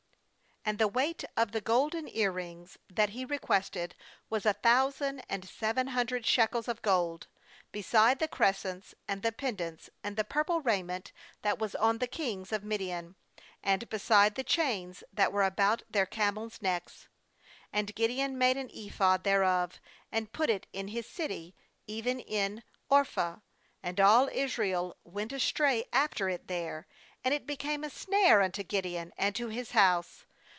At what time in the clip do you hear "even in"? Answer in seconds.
21.87-22.61